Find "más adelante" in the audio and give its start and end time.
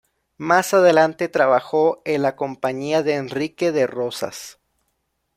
0.39-1.29